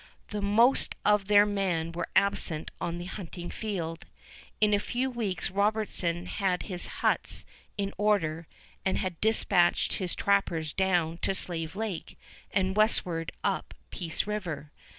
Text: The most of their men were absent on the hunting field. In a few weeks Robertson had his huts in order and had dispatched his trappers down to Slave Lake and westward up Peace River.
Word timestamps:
The 0.29 0.41
most 0.41 0.95
of 1.05 1.27
their 1.27 1.45
men 1.45 1.91
were 1.91 2.07
absent 2.15 2.71
on 2.81 2.97
the 2.97 3.05
hunting 3.05 3.51
field. 3.51 4.07
In 4.59 4.73
a 4.73 4.79
few 4.79 5.11
weeks 5.11 5.51
Robertson 5.51 6.25
had 6.25 6.63
his 6.63 6.87
huts 7.05 7.45
in 7.77 7.93
order 7.99 8.47
and 8.83 8.97
had 8.97 9.21
dispatched 9.21 9.93
his 9.99 10.15
trappers 10.15 10.73
down 10.73 11.19
to 11.19 11.35
Slave 11.35 11.75
Lake 11.75 12.17
and 12.49 12.75
westward 12.75 13.31
up 13.43 13.75
Peace 13.91 14.25
River. 14.25 14.71